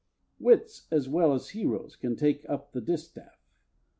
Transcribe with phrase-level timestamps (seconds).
[0.39, 0.59] Hercules.
[0.61, 3.39] Wits as well as heroes can take up the distaff.